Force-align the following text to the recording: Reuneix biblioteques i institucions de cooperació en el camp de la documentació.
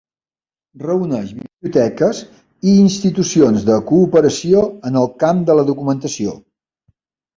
Reuneix 0.83 1.33
biblioteques 1.41 2.21
i 2.71 2.75
institucions 2.85 3.67
de 3.69 3.77
cooperació 3.91 4.65
en 4.91 4.99
el 5.03 5.11
camp 5.25 5.45
de 5.51 5.59
la 5.61 5.67
documentació. 5.73 6.35